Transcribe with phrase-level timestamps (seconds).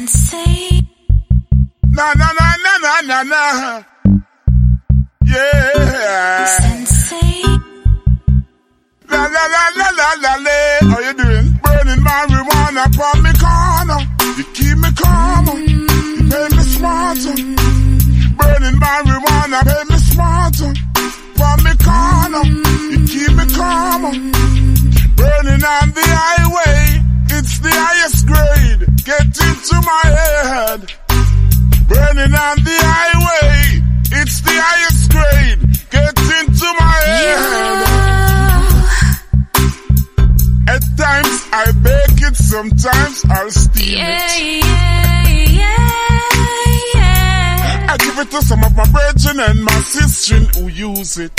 [0.00, 0.80] Sensei.
[1.92, 3.84] Na na na na na na na.
[5.26, 6.46] Yeah.
[6.46, 7.42] Sensei.
[9.10, 10.58] La la la la la la la.
[10.88, 11.48] How you doing?
[11.62, 14.00] Burning marijuana upon me corner.
[14.38, 15.46] You keep me calm.
[15.68, 17.34] You make me smarter.
[18.40, 20.72] Burning marijuana, make me smarter.
[21.36, 22.44] Upon me corner.
[22.92, 24.02] You keep me calm.
[25.18, 27.02] Burning on the highway.
[27.36, 28.89] It's the highest grade.
[29.10, 30.80] Get into my head.
[31.88, 33.82] Burning on the highway.
[34.20, 35.60] It's the highest grade.
[35.90, 37.78] Get into my head.
[40.68, 44.62] At times I bake it, sometimes I'll steam Yeah, it.
[44.70, 45.26] yeah,
[45.58, 47.86] yeah, yeah.
[47.90, 51.32] I give it to some of my brethren and my sister who use it.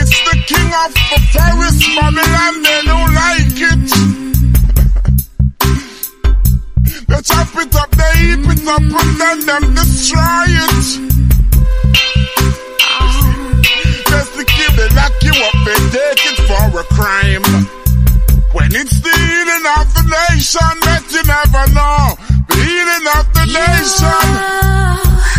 [0.00, 2.80] It's the king of the forest, Babylon, they
[7.18, 10.86] they chop it up, they heap it up, and then them destroy it.
[14.06, 17.42] Just to keep they lock you up, they take it for a crime.
[18.52, 22.14] When it's the healing of the nation, that you never know.
[22.46, 24.28] The healing of the nation.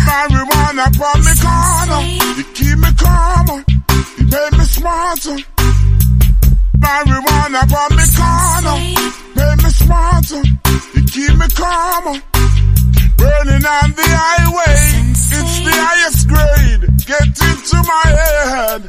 [0.04, 2.02] Marijuana upon me corner.
[2.36, 3.64] You keep me calmer.
[4.18, 5.36] You make me smarter.
[6.78, 8.89] Marijuana upon me corner.
[11.60, 12.18] Calmer.
[13.20, 14.76] Burning on the highway.
[15.36, 16.82] It's the highest grade.
[17.10, 18.82] Get into my head.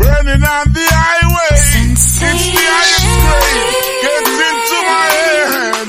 [0.00, 1.56] Burning on the highway.
[1.84, 3.72] It's the highest grade.
[4.04, 5.88] Get into my head.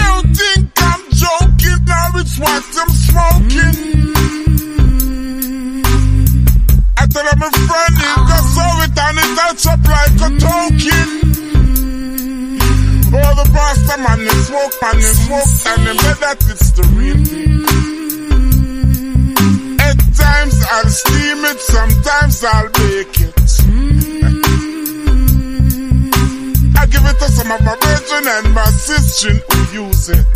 [0.00, 1.80] Don't think I'm joking.
[1.86, 3.78] Now it's what I'm smoking.
[6.98, 7.36] I tell a
[7.68, 10.91] friend is just saw it and it touch up like a token.
[14.62, 17.62] Smoke, man is smoke, and they bet that it's the real thing.
[19.80, 23.34] At times I'll steam it, sometimes I'll bake it.
[26.76, 30.26] I give it to some of my brethren and my sister who use it.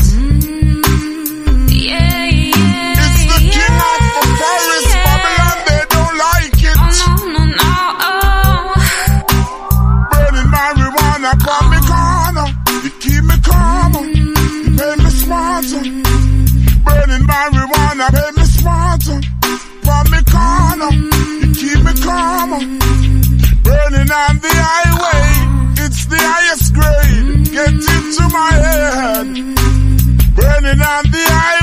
[17.27, 19.21] Marijuana, make me smarter.
[19.83, 20.93] Upon me corner.
[21.41, 22.63] You keep me calmer.
[23.67, 25.25] Burning on the highway.
[25.85, 27.51] It's the highest grade.
[27.57, 29.27] Get into my head.
[30.37, 31.56] Burning on the highway.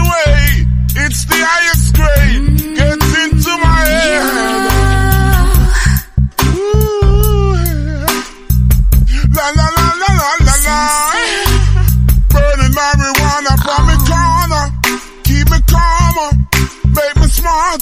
[17.73, 17.81] Me.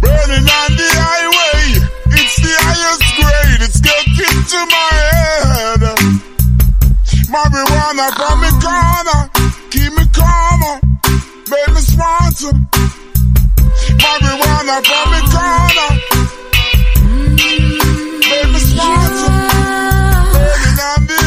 [0.00, 1.76] Burning on the highway.
[2.08, 3.60] It's the highest grade.
[3.68, 5.82] It's getting to my head.
[7.28, 9.20] Marijuana from me corner.
[9.68, 10.80] Keep me calmer.
[11.52, 12.56] Make me smarter.
[14.00, 15.90] Marijuana from me corner.
[18.24, 19.32] Make me smarter.
[20.32, 21.18] Burning on the